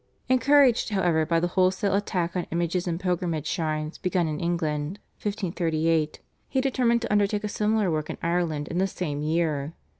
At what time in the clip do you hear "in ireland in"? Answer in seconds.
8.09-8.79